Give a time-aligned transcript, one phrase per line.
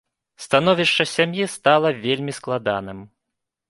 [0.45, 3.09] Становішча сям'і стала вельмі складаным.